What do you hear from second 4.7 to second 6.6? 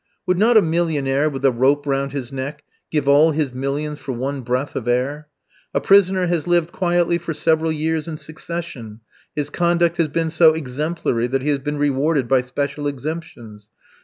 of air? A prisoner has